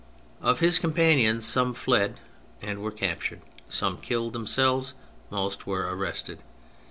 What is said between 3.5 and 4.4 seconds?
some killed